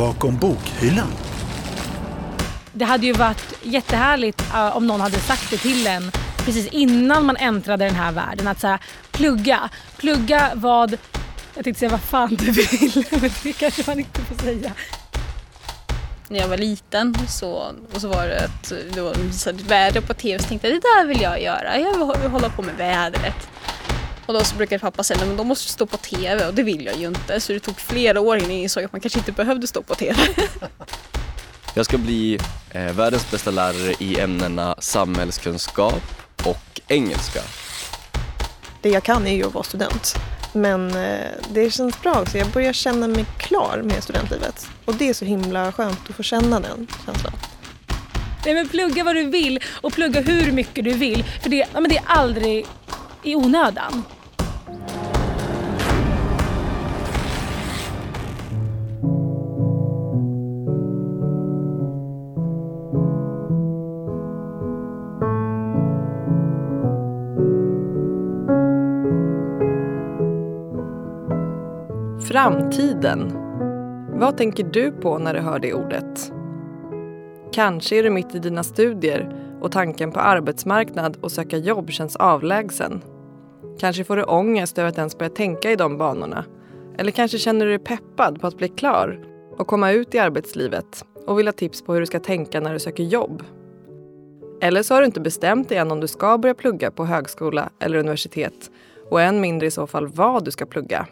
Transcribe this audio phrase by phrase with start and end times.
[0.00, 1.12] bakom bokhyllan.
[2.72, 7.26] Det hade ju varit jättehärligt uh, om någon hade sagt det till en precis innan
[7.26, 8.48] man äntrade den här världen.
[8.48, 8.78] Att så
[9.10, 9.70] plugga.
[9.96, 10.96] Plugga vad...
[11.54, 14.72] Jag tänkte säga vad fan du vill, men det kanske man inte får säga.
[16.28, 20.14] När jag var liten så, och så var det att det var ett väder på
[20.14, 21.78] tv så tänkte jag det där vill jag göra.
[21.78, 23.48] Jag vill hålla på med vädret.
[24.30, 26.62] Och då så brukade pappa säga men då måste du stå på TV och det
[26.62, 27.40] vill jag ju inte.
[27.40, 29.94] Så det tog flera år innan jag insåg att man kanske inte behövde stå på
[29.94, 30.16] TV.
[31.74, 32.38] Jag ska bli
[32.70, 36.02] eh, världens bästa lärare i ämnena samhällskunskap
[36.44, 37.40] och engelska.
[38.82, 40.14] Det jag kan är ju att vara student.
[40.52, 42.38] Men eh, det känns bra också.
[42.38, 44.68] Jag börjar känna mig klar med studentlivet.
[44.84, 47.32] Och det är så himla skönt att få känna den känslan.
[48.44, 51.24] Nej men plugga vad du vill och plugga hur mycket du vill.
[51.42, 52.66] För det, ja, men det är aldrig
[53.22, 54.04] i onödan.
[72.40, 73.32] Framtiden.
[74.18, 76.32] Vad tänker du på när du hör det ordet?
[77.52, 82.16] Kanske är du mitt i dina studier och tanken på arbetsmarknad och söka jobb känns
[82.16, 83.02] avlägsen.
[83.78, 86.44] Kanske får du ångest över att ens börja tänka i de banorna.
[86.98, 89.24] Eller kanske känner du dig peppad på att bli klar
[89.58, 92.72] och komma ut i arbetslivet och vill ha tips på hur du ska tänka när
[92.72, 93.42] du söker jobb.
[94.60, 97.70] Eller så har du inte bestämt dig än om du ska börja plugga på högskola
[97.78, 98.70] eller universitet
[99.10, 101.06] och än mindre i så fall vad du ska plugga.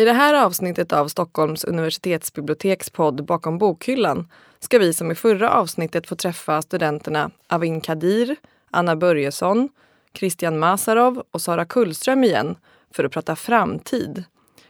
[0.00, 4.28] I det här avsnittet av Stockholms universitetsbiblioteks podd Bakom bokhyllan
[4.60, 8.36] ska vi som i förra avsnittet få träffa studenterna Avin Kadir,
[8.70, 9.68] Anna Börjesson,
[10.14, 12.56] Christian Masarov och Sara Kullström igen
[12.94, 14.24] för att prata framtid.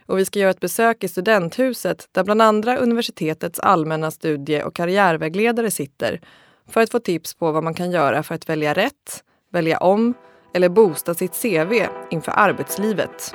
[0.07, 4.75] Och vi ska göra ett besök i studenthuset där bland andra universitetets allmänna studie och
[4.75, 6.21] karriärvägledare sitter
[6.69, 10.15] för att få tips på vad man kan göra för att välja rätt, välja om
[10.55, 13.35] eller boosta sitt CV inför arbetslivet.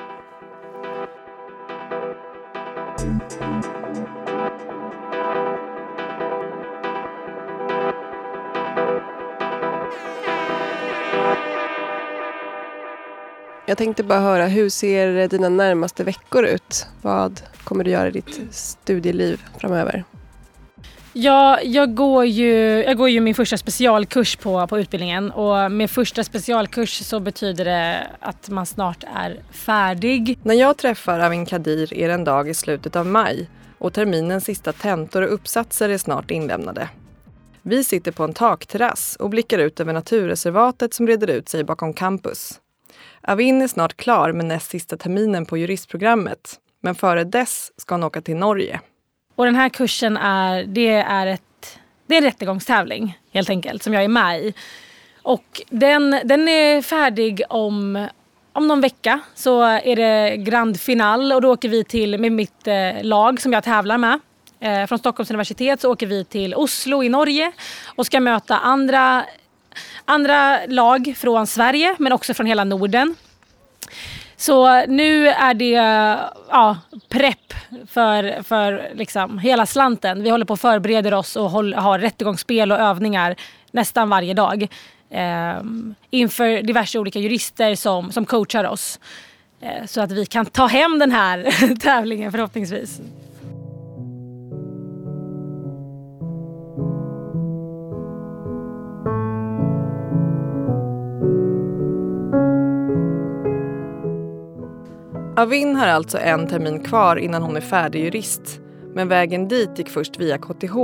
[13.67, 16.87] Jag tänkte bara höra, hur ser dina närmaste veckor ut?
[17.01, 20.03] Vad kommer du göra i ditt studieliv framöver?
[21.13, 25.91] Ja, jag går ju, jag går ju min första specialkurs på, på utbildningen och med
[25.91, 30.39] första specialkurs så betyder det att man snart är färdig.
[30.43, 34.45] När jag träffar Avin Kadir är det en dag i slutet av maj och terminens
[34.45, 36.89] sista tentor och uppsatser är snart inlämnade.
[37.61, 41.93] Vi sitter på en takterrass och blickar ut över naturreservatet som breder ut sig bakom
[41.93, 42.59] campus.
[43.27, 46.59] Avin är snart klar med näst sista terminen på juristprogrammet.
[46.81, 48.79] Men före dess ska hon åka till Norge.
[49.35, 53.93] Och den här kursen är, det är, ett, det är en rättegångstävling helt enkelt som
[53.93, 54.53] jag är med i.
[55.21, 58.07] Och den, den är färdig om,
[58.53, 62.67] om någon vecka så är det grand final och då åker vi till med mitt
[62.67, 64.19] eh, lag som jag tävlar med.
[64.59, 67.51] Eh, från Stockholms universitet så åker vi till Oslo i Norge
[67.85, 69.25] och ska möta andra
[70.05, 73.15] andra lag från Sverige men också från hela Norden.
[74.37, 75.71] Så nu är det
[76.49, 76.77] ja,
[77.09, 77.53] prepp
[77.87, 80.23] för, för liksom hela slanten.
[80.23, 83.35] Vi håller på och förbereder oss och håll, har rättegångsspel och övningar
[83.71, 84.67] nästan varje dag.
[85.09, 85.55] Eh,
[86.09, 88.99] inför diverse olika jurister som, som coachar oss.
[89.61, 93.01] Eh, så att vi kan ta hem den här tävlingen förhoppningsvis.
[105.37, 108.59] Avin har alltså en termin kvar innan hon är färdig jurist.
[108.93, 110.75] Men vägen dit gick först via KTH.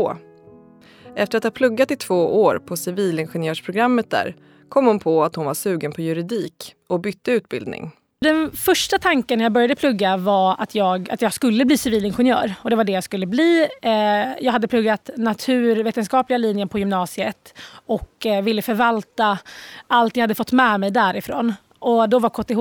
[1.15, 4.35] Efter att ha pluggat i två år på civilingenjörsprogrammet där
[4.69, 7.91] kom hon på att hon var sugen på juridik och bytte utbildning.
[8.21, 12.53] Den första tanken när jag började plugga var att jag, att jag skulle bli civilingenjör.
[12.61, 13.67] Och det var det jag skulle bli.
[13.81, 13.91] Eh,
[14.45, 19.37] jag hade pluggat naturvetenskapliga linjen på gymnasiet och eh, ville förvalta
[19.87, 21.53] allt jag hade fått med mig därifrån.
[21.79, 22.59] Och då var KTH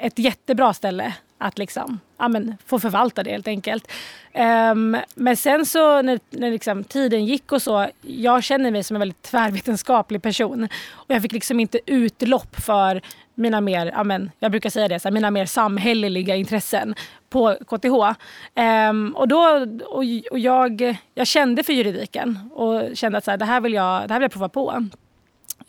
[0.00, 3.92] ett jättebra ställe att liksom, ja, men, få förvalta det helt enkelt.
[4.34, 8.96] Um, men sen så när, när liksom, tiden gick och så, jag känner mig som
[8.96, 10.68] en väldigt tvärvetenskaplig person.
[10.90, 13.02] Och jag fick liksom inte utlopp för
[13.34, 16.94] mina mer, ja, men, jag brukar säga det, så här, mina mer samhälleliga intressen
[17.30, 17.86] på KTH.
[17.86, 18.14] Um,
[18.54, 23.38] ehm, och då, och, och jag, jag kände för juridiken och kände att så här,
[23.38, 24.88] det, här vill jag, det här vill jag prova på.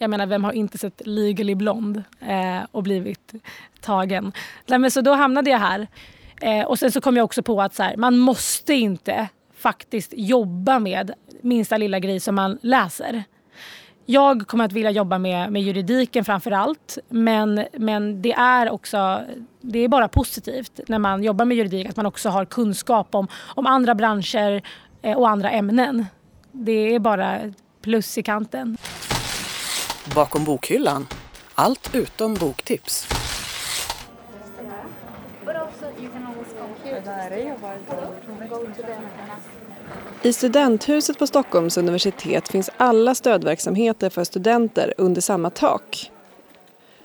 [0.02, 3.34] Jag menar, vem har inte sett Legally Blonde eh, och blivit
[3.82, 4.32] tagen?
[4.68, 5.88] Nej, men så då hamnade jag här.
[6.42, 9.28] Eh, och sen så kom jag också på att så här, man måste inte
[9.58, 11.12] faktiskt jobba med
[11.42, 13.24] minsta lilla grej som man läser.
[14.06, 16.98] Jag kommer att vilja jobba med, med juridiken framför allt.
[17.10, 19.22] Men, men det är också
[19.62, 23.28] det är bara positivt när man jobbar med juridik att man också har kunskap om,
[23.56, 24.62] om andra branscher
[25.02, 26.06] eh, och andra ämnen.
[26.52, 27.40] Det är bara
[27.82, 28.78] plus i kanten.
[30.06, 31.08] Bakom bokhyllan.
[31.56, 33.08] Allt utom boktips.
[40.22, 46.12] I studenthuset på Stockholms universitet finns alla stödverksamheter för studenter under samma tak.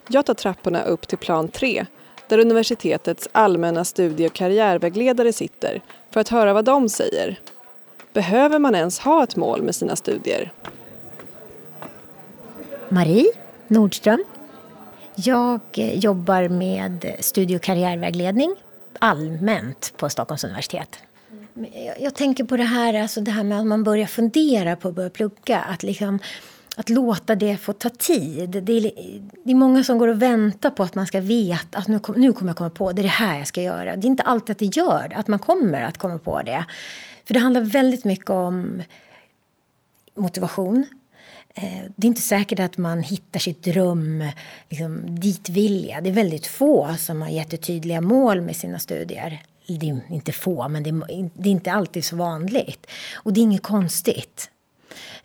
[0.07, 1.85] Jag tar trapporna upp till plan 3
[2.27, 7.39] där universitetets allmänna studie och karriärvägledare sitter för att höra vad de säger.
[8.13, 10.51] Behöver man ens ha ett mål med sina studier?
[12.89, 13.31] Marie
[13.67, 14.23] Nordström.
[15.15, 15.61] Jag
[15.93, 18.55] jobbar med studie och karriärvägledning
[18.99, 20.99] allmänt på Stockholms universitet.
[21.99, 24.95] Jag tänker på det här, alltså det här med att man börjar fundera på att
[24.95, 25.59] börja plugga.
[25.59, 26.19] Att, liksom,
[26.75, 28.49] att låta det få ta tid.
[28.49, 28.91] Det är,
[29.43, 32.15] det är många som går och väntar på att man ska veta att nu, kom,
[32.15, 33.95] nu kommer jag komma på det, är det här jag ska göra.
[33.95, 36.65] Det är inte alltid att det gör att man kommer att komma på det.
[37.25, 38.83] För det handlar väldigt mycket om
[40.15, 40.85] motivation.
[41.57, 44.23] Eh, det är inte säkert att man hittar sitt dröm,
[44.69, 46.03] liksom, dit vill jag.
[46.03, 49.43] Det är väldigt få som har jättetydliga mål med sina studier.
[49.67, 52.87] Det är inte få, men det är, det är inte alltid så vanligt.
[53.13, 54.49] Och det är inget konstigt.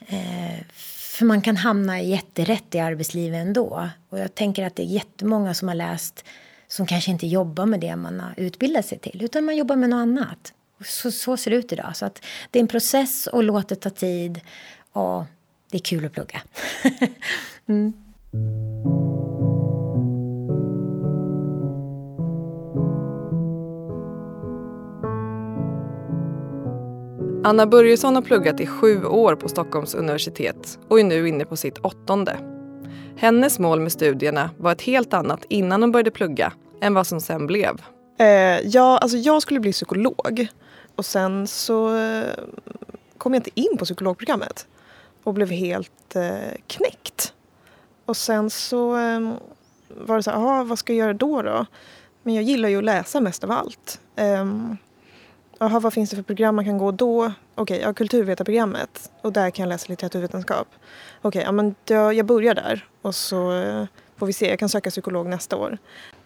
[0.06, 0.64] Eh,
[1.12, 3.88] för man kan hamna jätterätt i arbetslivet ändå.
[4.08, 6.24] Och jag tänker att det är jättemånga som har läst
[6.68, 9.90] som kanske inte jobbar med det man har utbildat sig till, utan man jobbar med
[9.90, 10.52] något annat.
[10.84, 11.96] Så, så ser det ut idag.
[11.96, 14.40] Så att det är en process och låt det ta tid.
[14.92, 15.24] Och
[15.72, 16.42] det är kul att plugga.
[17.68, 17.92] mm.
[27.44, 31.56] Anna Börjesson har pluggat i sju år på Stockholms universitet och är nu inne på
[31.56, 32.36] sitt åttonde.
[33.16, 37.20] Hennes mål med studierna var ett helt annat innan hon började plugga än vad som
[37.20, 37.82] sen blev.
[38.18, 38.26] Eh,
[38.64, 40.46] ja, alltså jag skulle bli psykolog
[40.96, 42.24] och sen så eh,
[43.18, 44.66] kom jag inte in på psykologprogrammet
[45.24, 47.34] och blev helt eh, knäckt.
[48.04, 49.32] Och sen så eh,
[49.88, 51.66] var det så här, vad ska jag göra då då?
[52.22, 54.00] Men jag gillar ju att läsa mest av allt.
[54.16, 54.76] Um,
[55.58, 57.24] Jaha, vad finns det för program man kan gå då?
[57.24, 60.68] Okej, okay, jag har kulturvetarprogrammet och där kan jag läsa litteraturvetenskap.
[61.22, 63.84] Okej, okay, ja, men jag, jag börjar där och så eh,
[64.16, 64.48] får vi se.
[64.50, 65.78] Jag kan söka psykolog nästa år.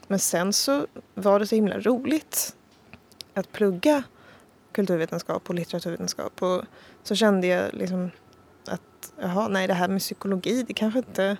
[0.06, 2.56] Men sen så var det så himla roligt
[3.34, 4.02] att plugga
[4.72, 6.43] kulturvetenskap och litteraturvetenskap.
[6.43, 6.62] Och
[7.02, 8.10] så kände jag liksom
[9.17, 11.37] att jaha, nej det här med psykologi det kanske inte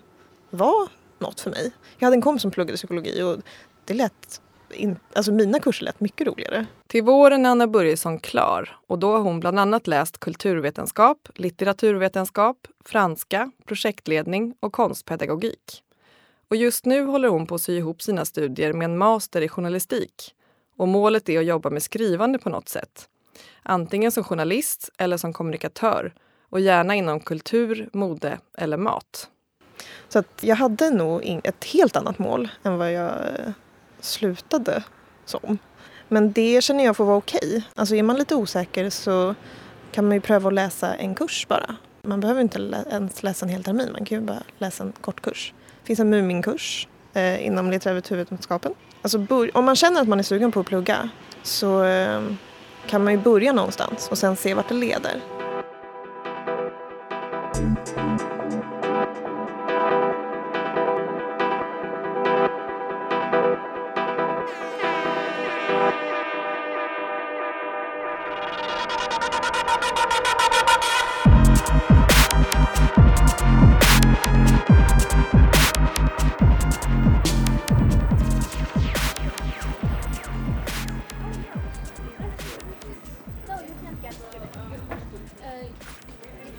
[0.51, 1.73] var något för mig.
[1.99, 3.37] Jag hade en kompis som pluggade psykologi och
[3.85, 4.41] det lät
[4.71, 6.67] in, alltså mina kurser lät mycket roligare.
[6.87, 12.69] Till våren är Anna Börjesson klar och då har hon bland annat läst kulturvetenskap, litteraturvetenskap,
[12.85, 15.83] franska, projektledning och konstpedagogik.
[16.49, 19.49] Och just nu håller hon på att sy ihop sina studier med en master i
[19.49, 20.35] journalistik.
[20.77, 23.09] Och målet är att jobba med skrivande på något sätt.
[23.63, 26.13] Antingen som journalist eller som kommunikatör
[26.50, 29.31] och gärna inom kultur, mode eller mat.
[30.08, 33.52] Så att jag hade nog ett helt annat mål än vad jag eh,
[34.00, 34.82] slutade
[35.25, 35.58] som.
[36.08, 37.40] Men det känner jag får vara okej.
[37.48, 37.62] Okay.
[37.75, 39.34] Alltså är man lite osäker så
[39.93, 41.76] kan man ju pröva att läsa en kurs bara.
[42.03, 44.93] Man behöver inte lä ens läsa en hel termin, man kan ju bara läsa en
[44.93, 45.55] kort kurs.
[45.81, 48.74] Det finns en Muminkurs eh, inom litteraturvetenskapen.
[49.03, 51.08] Alltså om man känner att man är sugen på att plugga
[51.43, 52.22] så eh,
[52.86, 55.35] kan man ju börja någonstans och sen se vart det leder.
[57.58, 58.35] Música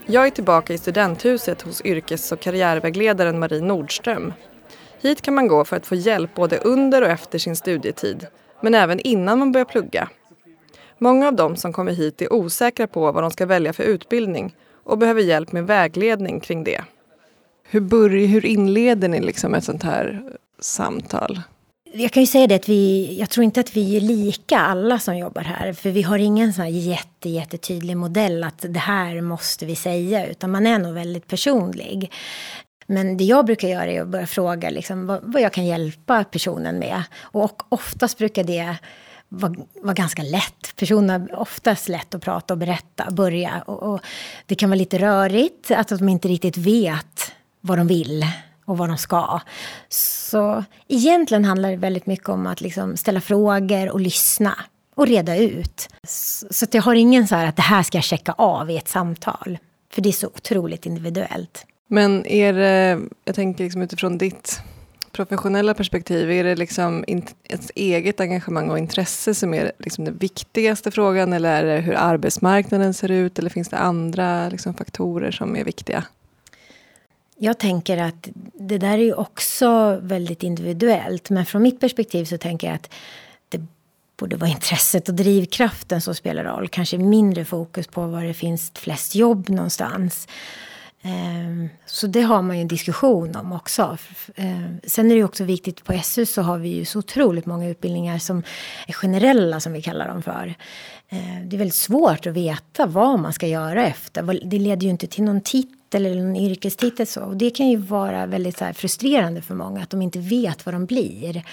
[0.09, 4.33] Jag är tillbaka i studenthuset hos yrkes och karriärvägledaren Marie Nordström.
[5.01, 8.27] Hit kan man gå för att få hjälp både under och efter sin studietid,
[8.61, 10.09] men även innan man börjar plugga.
[10.97, 14.55] Många av dem som kommer hit är osäkra på vad de ska välja för utbildning
[14.83, 16.81] och behöver hjälp med vägledning kring det.
[17.63, 20.21] Hur, börjar, hur inleder ni liksom ett sånt här
[20.59, 21.41] samtal?
[21.93, 24.99] Jag kan ju säga det att vi, jag tror inte att vi är lika alla
[24.99, 25.73] som jobbar här.
[25.73, 30.27] För vi har ingen sån här jätte, jättetydlig modell att det här måste vi säga.
[30.27, 32.11] Utan man är nog väldigt personlig.
[32.87, 36.23] Men det jag brukar göra är att börja fråga liksom, vad, vad jag kan hjälpa
[36.23, 37.03] personen med.
[37.21, 38.75] Och oftast brukar det
[39.29, 40.75] vara var ganska lätt.
[40.75, 43.63] Personen har oftast lätt att prata och berätta, börja.
[43.65, 44.01] Och, och
[44.45, 48.25] det kan vara lite rörigt, att de inte riktigt vet vad de vill
[48.67, 49.39] och vad de ska.
[49.89, 54.55] Så egentligen handlar det väldigt mycket om att liksom ställa frågor och lyssna
[54.95, 55.89] och reda ut.
[56.49, 58.77] Så, att jag har ingen så här att det här ska jag checka av i
[58.77, 59.57] ett samtal.
[59.89, 61.65] För det är så otroligt individuellt.
[61.87, 64.61] Men är det, jag tänker liksom utifrån ditt
[65.11, 67.03] professionella perspektiv, är det liksom
[67.43, 71.93] ett eget engagemang och intresse som är liksom den viktigaste frågan eller är det hur
[71.93, 76.03] arbetsmarknaden ser ut eller finns det andra liksom faktorer som är viktiga?
[77.39, 82.37] Jag tänker att det där är ju också väldigt individuellt men från mitt perspektiv så
[82.37, 82.93] tänker jag att
[83.49, 83.61] det
[84.17, 86.67] borde vara intresset och drivkraften som spelar roll.
[86.67, 90.27] Kanske mindre fokus på var det finns flest jobb någonstans.
[91.01, 93.97] Ehm, så det har man ju en diskussion om också.
[94.35, 97.67] Ehm, sen är det också viktigt, på SU så har vi ju så otroligt många
[97.69, 98.43] utbildningar som
[98.87, 100.55] är generella som vi kallar dem för.
[101.09, 104.39] Ehm, det är väldigt svårt att veta vad man ska göra efter.
[104.49, 107.21] Det leder ju inte till någon titel eller någon yrkestitel så.
[107.21, 110.75] Och det kan ju vara väldigt så frustrerande för många att de inte vet vad
[110.75, 111.43] de blir.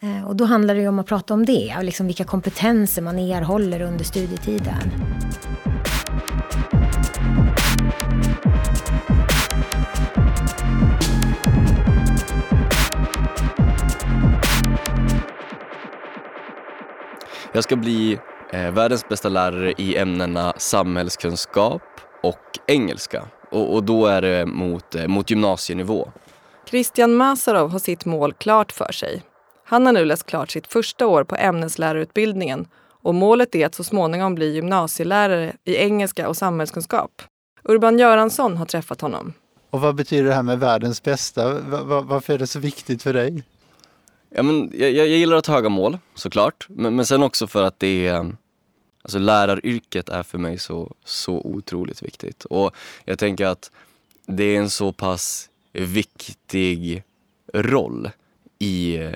[0.00, 3.02] Eh, och då handlar det ju om att prata om det och liksom vilka kompetenser
[3.02, 4.92] man erhåller under studietiden.
[17.52, 18.18] Jag ska bli
[18.52, 21.82] eh, världens bästa lärare i ämnena samhällskunskap
[22.22, 23.28] och engelska.
[23.50, 26.08] Och, och då är det mot, eh, mot gymnasienivå.
[26.70, 29.22] Christian Masarov har sitt mål klart för sig.
[29.64, 32.66] Han har nu läst klart sitt första år på ämneslärarutbildningen
[33.02, 37.22] och målet är att så småningom bli gymnasielärare i engelska och samhällskunskap.
[37.64, 39.32] Urban Göransson har träffat honom.
[39.70, 41.60] Och vad betyder det här med världens bästa?
[42.02, 43.42] Varför är det så viktigt för dig?
[44.34, 47.62] Ja, men jag, jag gillar att ha höga mål såklart, men, men sen också för
[47.62, 48.36] att det är
[49.08, 52.44] Alltså läraryrket är för mig så, så otroligt viktigt.
[52.44, 53.70] Och jag tänker att
[54.26, 57.02] det är en så pass viktig
[57.54, 58.10] roll
[58.58, 59.12] i, eh,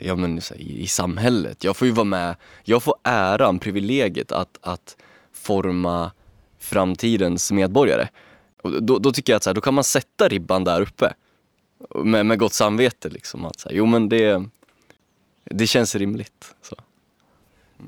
[0.00, 1.64] ja, men, i, i samhället.
[1.64, 4.96] Jag får ju vara med, jag får äran, privilegiet att, att
[5.32, 6.12] forma
[6.58, 8.08] framtidens medborgare.
[8.62, 11.12] Och då, då tycker jag att så här, då kan man sätta ribban där uppe
[11.94, 13.08] med, med gott samvete.
[13.08, 14.44] Liksom, att, så här, jo men det,
[15.44, 16.54] det känns rimligt.
[16.62, 16.76] Så.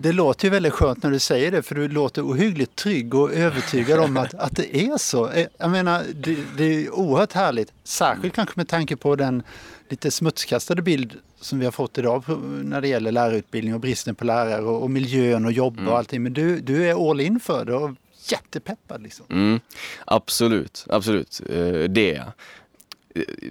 [0.01, 3.33] Det låter ju väldigt skönt när du säger det för du låter ohyggligt trygg och
[3.33, 5.31] övertygad om att, att det är så.
[5.31, 7.73] Eh, jag menar, det, det är oerhört härligt.
[7.85, 9.43] Särskilt kanske med tanke på den
[9.89, 12.25] lite smutskastade bild som vi har fått idag
[12.65, 15.89] när det gäller lärarutbildning och bristen på lärare och, och miljön och jobb mm.
[15.89, 16.23] och allting.
[16.23, 17.91] Men du, du är all in för det och
[18.29, 19.27] jättepeppad liksom.
[19.31, 19.61] Mm,
[20.05, 21.41] absolut, absolut.
[21.49, 22.33] Eh, det är jag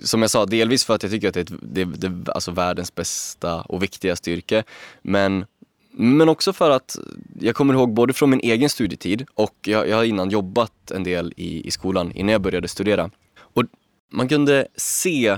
[0.03, 2.95] som jag sa, delvis för att jag tycker att det är, det, det, alltså världens
[2.95, 4.63] bästa och viktigaste yrke.
[5.01, 5.45] Men,
[5.91, 6.99] men också för att
[7.39, 11.03] jag kommer ihåg både från min egen studietid och jag, jag har innan jobbat en
[11.03, 13.09] del i, i skolan innan jag började studera.
[13.39, 13.63] Och
[14.11, 15.37] man kunde se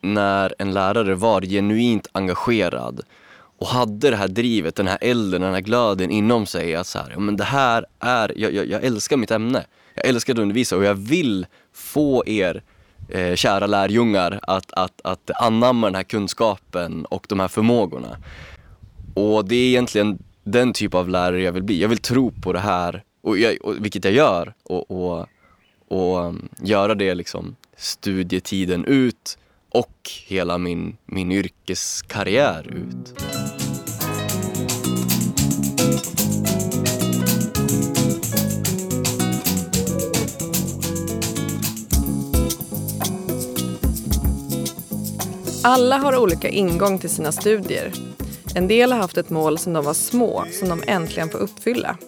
[0.00, 3.00] när en lärare var genuint engagerad
[3.58, 6.74] och hade det här drivet, den här elden, den här glöden inom sig.
[6.74, 9.64] Att så här, ja, men det här är, jag, jag, jag älskar mitt ämne.
[9.94, 12.62] Jag älskar att undervisa och jag vill få er
[13.08, 18.16] eh, kära lärjungar att, att, att anamma den här kunskapen och de här förmågorna.
[19.18, 21.82] Och det är egentligen den typ av lärare jag vill bli.
[21.82, 25.26] Jag vill tro på det här, och, jag, och vilket jag gör, och, och,
[25.88, 29.38] och um, göra det liksom studietiden ut
[29.70, 33.22] och hela min, min yrkeskarriär ut.
[45.62, 47.92] Alla har olika ingång till sina studier.
[48.54, 51.98] En del har haft ett mål sedan de var små som de äntligen får uppfylla.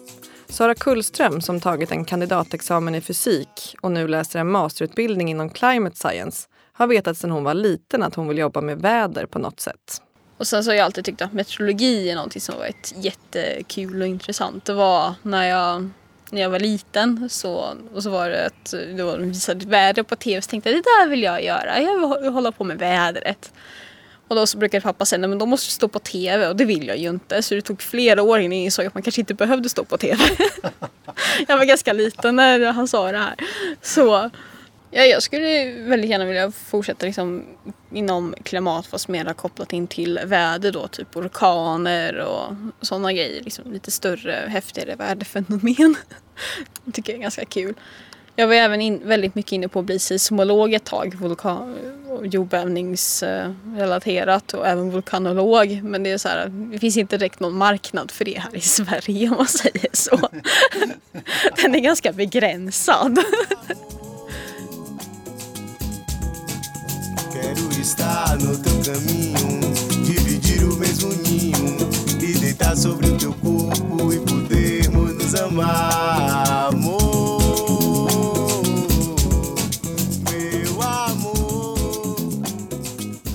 [0.49, 5.97] Sara Kullström som tagit en kandidatexamen i fysik och nu läser en masterutbildning inom climate
[5.97, 9.59] science har vetat sedan hon var liten att hon vill jobba med väder på något
[9.59, 10.01] sätt.
[10.37, 14.07] Och sen så har jag alltid tyckt att meteorologi är någonting som varit jättekul och
[14.07, 14.65] intressant.
[14.65, 15.89] Det var när jag
[16.31, 20.03] när jag var liten så, och så var det att det var, de visade väder
[20.03, 21.81] på tv så tänkte jag det där vill jag göra.
[21.81, 23.53] Jag vill hålla på med vädret.
[24.31, 26.55] Och då så brukade pappa säga nej men då måste du stå på tv och
[26.55, 27.41] det vill jag ju inte.
[27.41, 29.97] Så det tog flera år innan jag insåg att man kanske inte behövde stå på
[29.97, 30.23] tv.
[31.47, 33.35] jag var ganska liten när han sa det här.
[33.81, 34.29] Så
[34.91, 37.45] Ja, jag skulle väldigt gärna vilja fortsätta liksom
[37.91, 43.43] inom klimat fast mer kopplat in till väder då, typ orkaner och sådana grejer.
[43.43, 45.95] Liksom lite större, häftigare väderfenomen.
[46.85, 47.73] det tycker jag är ganska kul.
[48.35, 51.75] Jag var även in, väldigt mycket inne på att bli seismolog ett tag vulkan,
[52.23, 55.81] jordbävningsrelaterat och även vulkanolog.
[55.83, 58.61] Men det är så här, det finns inte direkt någon marknad för det här i
[58.61, 60.17] Sverige om man säger så.
[61.61, 63.19] Den är ganska begränsad.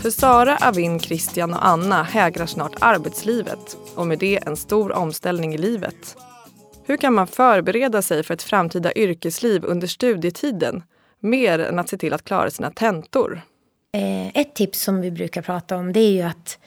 [0.06, 5.54] För Sara, Avin, Christian och Anna hägrar snart arbetslivet och med det en stor omställning
[5.54, 6.16] i livet.
[6.86, 10.82] Hur kan man förbereda sig för ett framtida yrkesliv under studietiden
[11.20, 13.40] mer än att se till att klara sina tentor?
[13.92, 16.58] Eh, ett tips som vi brukar prata om det är ju att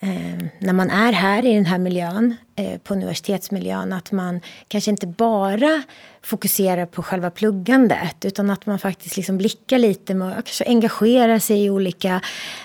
[0.00, 4.90] eh, när man är här i den här miljön, Eh, på universitetsmiljön, att man kanske
[4.90, 5.82] inte bara
[6.22, 11.64] fokuserar på själva pluggandet utan att man faktiskt liksom blickar lite med kanske engagerar sig
[11.64, 12.20] i olika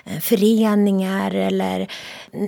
[0.05, 1.87] eh, föreningar eller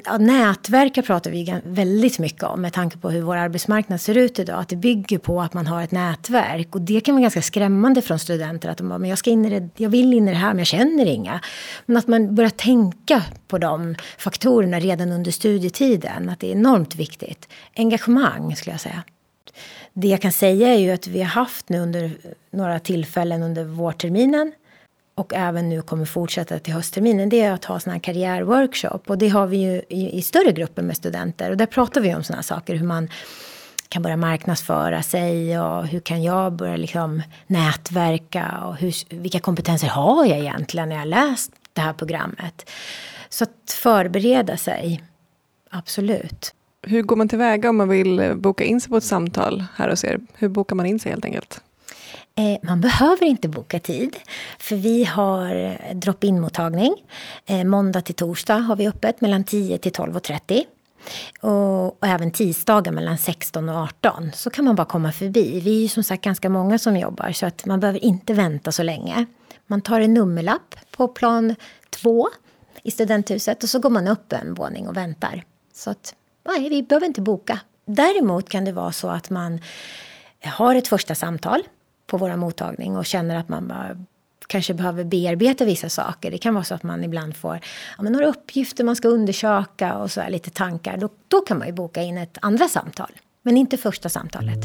[0.06, 4.40] ja, nätverk pratar vi väldigt mycket om med tanke på hur vår arbetsmarknad ser ut
[4.40, 4.60] idag.
[4.60, 8.02] Att det bygger på att man har ett nätverk och det kan vara ganska skrämmande
[8.02, 10.32] från studenter att de bara, men jag, ska in i det, jag vill in i
[10.32, 11.40] det här men jag känner inga.
[11.86, 16.96] Men att man börjar tänka på de faktorerna redan under studietiden, att det är enormt
[16.96, 17.37] viktigt.
[17.76, 19.04] Engagemang skulle jag säga.
[19.94, 22.12] Det jag kan säga är ju att vi har haft nu under
[22.52, 24.52] några tillfällen under vårterminen
[25.16, 29.10] och även nu kommer fortsätta till höstterminen, det är att ha såna här karriärworkshop.
[29.10, 31.52] Och det har vi ju i, i större grupper med studenter.
[31.52, 33.10] Och där pratar vi om såna här saker, hur man
[33.90, 39.88] kan börja marknadsföra sig och hur kan jag börja liksom nätverka och hur, vilka kompetenser
[39.88, 42.70] har jag egentligen när jag läst det här programmet.
[43.30, 45.04] Så att förbereda sig,
[45.70, 46.54] absolut.
[46.82, 49.90] Hur går man tillväga om man vill eh, boka in sig på ett samtal här
[49.90, 50.20] hos er?
[50.34, 51.62] Hur bokar man in sig helt enkelt?
[52.36, 54.16] Eh, man behöver inte boka tid,
[54.60, 56.96] för vi har eh, drop-in mottagning.
[57.66, 60.64] Måndag till torsdag har vi öppet mellan 10 till 12.30.
[61.42, 64.32] Och, och även tisdagar mellan 16 och 18.
[64.34, 65.60] Så kan man bara komma förbi.
[65.60, 68.72] Vi är ju som sagt ganska många som jobbar så att man behöver inte vänta
[68.72, 69.26] så länge.
[69.68, 71.56] Man tar en nummerlapp på plan
[71.90, 72.30] 2
[72.84, 75.44] i studenthuset och så går man upp en våning och väntar.
[75.74, 76.16] Så att
[76.48, 77.60] nej, vi behöver inte boka.
[77.86, 79.60] Däremot kan det vara så att man
[80.44, 81.64] har ett första samtal
[82.08, 84.06] på vår mottagning och känner att man bara
[84.48, 86.32] kanske behöver bearbeta vissa saker.
[86.32, 87.60] Det kan vara så att man ibland får
[87.98, 90.98] ja, men några uppgifter man ska undersöka och så här, lite tankar.
[90.98, 94.60] Då, då kan man ju boka in ett andra samtal, men inte första samtalet.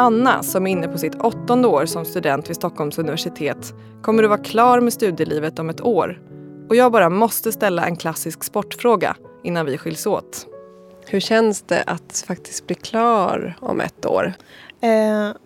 [0.00, 4.28] Anna, som är inne på sitt åttonde år som student vid Stockholms universitet, kommer att
[4.28, 6.20] vara klar med studielivet om ett år.
[6.68, 10.46] Och jag bara måste ställa en klassisk sportfråga innan vi skiljs åt.
[11.06, 14.32] Hur känns det att faktiskt bli klar om ett år?
[14.80, 14.90] Eh,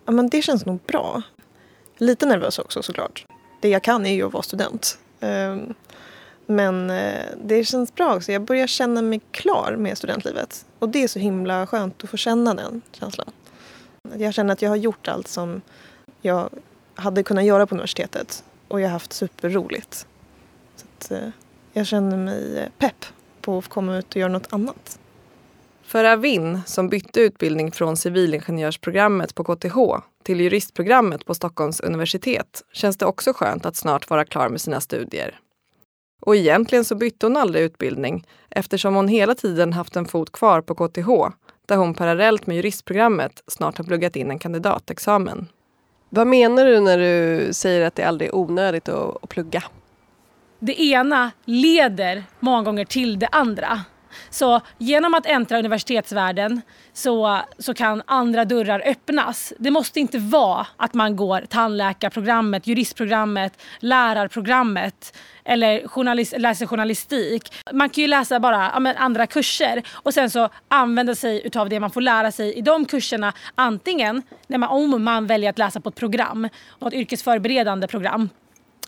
[0.05, 1.21] ja, men det känns nog bra.
[1.97, 3.25] Lite nervös också såklart.
[3.61, 4.97] Det jag kan är ju att vara student.
[5.19, 5.57] Eh,
[6.45, 6.87] men
[7.43, 8.31] det känns bra också.
[8.31, 10.65] Jag börjar känna mig klar med studentlivet.
[10.79, 13.31] Och det är så himla skönt att få känna den känslan.
[14.17, 15.61] Jag känner att jag har gjort allt som
[16.21, 16.49] jag
[16.95, 18.43] hade kunnat göra på universitetet.
[18.67, 20.07] Och jag har haft superroligt.
[20.75, 21.29] Så att, eh,
[21.73, 23.05] jag känner mig eh, pepp
[23.41, 24.99] på att få komma ut och göra något annat.
[25.83, 29.77] För Avin, som bytte utbildning från civilingenjörsprogrammet på KTH
[30.23, 34.81] till juristprogrammet på Stockholms universitet, känns det också skönt att snart vara klar med sina
[34.81, 35.39] studier.
[36.21, 40.61] Och egentligen så bytte hon aldrig utbildning eftersom hon hela tiden haft en fot kvar
[40.61, 41.09] på KTH
[41.65, 45.47] där hon parallellt med juristprogrammet snart har pluggat in en kandidatexamen.
[46.09, 49.63] Vad menar du när du säger att det aldrig är onödigt att, att plugga?
[50.65, 53.81] det ena leder många gånger till det andra.
[54.29, 56.61] Så genom att äntra universitetsvärlden
[56.93, 59.53] så, så kan andra dörrar öppnas.
[59.59, 67.53] Det måste inte vara att man går tandläkarprogrammet, juristprogrammet, lärarprogrammet eller journalist, läser journalistik.
[67.71, 71.69] Man kan ju läsa bara ja, men andra kurser och sen så använda sig av
[71.69, 73.33] det man får lära sig i de kurserna.
[73.55, 76.49] Antingen när man, om man väljer att läsa på ett program,
[76.85, 78.29] ett yrkesförberedande program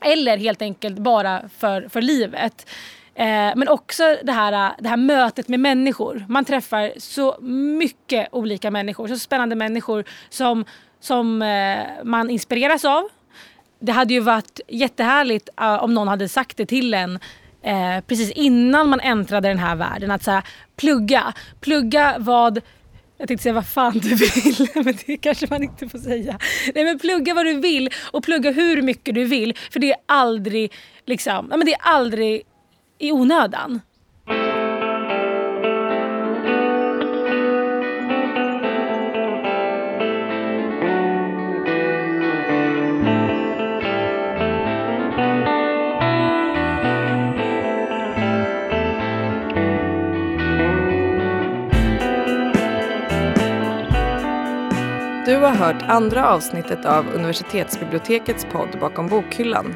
[0.01, 2.69] eller helt enkelt bara för, för livet.
[3.15, 6.25] Eh, men också det här, eh, det här mötet med människor.
[6.29, 7.37] Man träffar så
[7.77, 10.65] mycket olika människor, så spännande människor som,
[10.99, 13.03] som eh, man inspireras av.
[13.79, 17.19] Det hade ju varit jättehärligt eh, om någon hade sagt det till en
[17.61, 20.11] eh, precis innan man äntrade den här världen.
[20.11, 20.43] Att så här,
[20.75, 22.61] plugga, plugga vad
[23.17, 26.39] Jag tänkte säga vad fan du vill, men det kanske man inte får säga.
[26.75, 29.57] Nej men plugga vad du vill och plugga hur mycket du vill.
[29.71, 30.73] För det är aldrig,
[31.05, 32.43] liksom, men det är aldrig
[32.97, 33.81] i onödan.
[55.25, 59.75] Du har hört andra avsnittet av universitetsbibliotekets podd Bakom bokhyllan.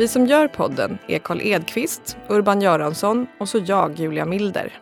[0.00, 4.78] Vi som gör podden är Karl Edqvist, Urban Göransson och så jag, Julia Milder.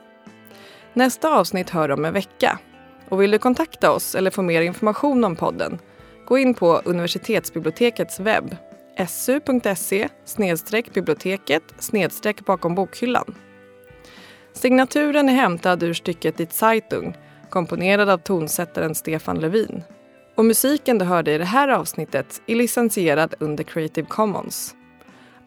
[0.92, 2.59] Nästa avsnitt hör om en vecka.
[3.09, 5.78] Och vill du kontakta oss eller få mer information om podden,
[6.26, 8.57] gå in på universitetsbibliotekets webb,
[9.09, 10.09] su.se
[10.94, 11.74] biblioteket
[12.46, 13.35] bakom bokhyllan.
[14.52, 17.16] Signaturen är hämtad ur stycket Die Zeitung
[17.50, 19.83] komponerad av tonsättaren Stefan Levin.
[20.35, 24.74] Och musiken du hörde i det här avsnittet är licensierad under Creative Commons.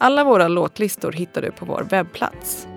[0.04, 2.68] Alla våra låtlistor hittar du på vår webbplats.